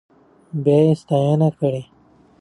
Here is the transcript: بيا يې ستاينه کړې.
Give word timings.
بيا 0.63 0.77
يې 0.85 0.93
ستاينه 1.01 1.49
کړې. 1.59 1.81